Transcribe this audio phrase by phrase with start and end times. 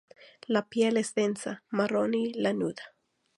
[0.47, 2.95] La piel es densa, marrón y lanuda.